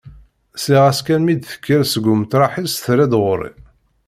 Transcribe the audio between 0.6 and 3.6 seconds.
Sliɣ-as kan mi d-tekker seg umṭreḥ-is terra-d ɣur-i.